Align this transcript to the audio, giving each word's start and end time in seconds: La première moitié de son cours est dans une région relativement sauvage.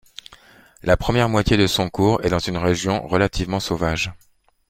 La 0.81 0.97
première 0.97 1.29
moitié 1.29 1.57
de 1.57 1.67
son 1.67 1.91
cours 1.91 2.25
est 2.25 2.31
dans 2.31 2.39
une 2.39 2.57
région 2.57 3.05
relativement 3.07 3.59
sauvage. 3.59 4.11